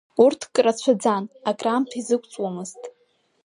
Урҭк 0.23 0.53
рацәаӡан, 0.65 1.23
акраамҭа 1.49 1.95
изықәҵуамызт. 1.99 2.81